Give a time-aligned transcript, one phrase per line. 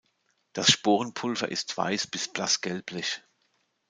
[0.53, 3.21] Das Sporenpulver ist weiß bis blass gelblich.